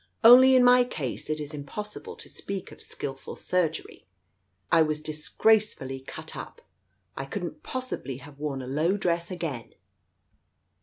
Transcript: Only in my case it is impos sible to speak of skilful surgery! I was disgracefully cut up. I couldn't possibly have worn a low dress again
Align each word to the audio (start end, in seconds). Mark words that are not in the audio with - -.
Only 0.23 0.55
in 0.55 0.63
my 0.63 0.83
case 0.83 1.29
it 1.29 1.39
is 1.39 1.51
impos 1.51 1.95
sible 1.95 2.17
to 2.17 2.27
speak 2.27 2.71
of 2.71 2.81
skilful 2.81 3.35
surgery! 3.35 4.07
I 4.71 4.81
was 4.81 4.99
disgracefully 4.99 5.99
cut 5.99 6.35
up. 6.35 6.59
I 7.15 7.25
couldn't 7.25 7.61
possibly 7.61 8.17
have 8.17 8.39
worn 8.39 8.63
a 8.63 8.67
low 8.67 8.97
dress 8.97 9.29
again 9.29 9.75